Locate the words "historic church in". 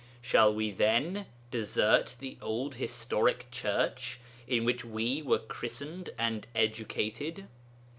2.73-4.65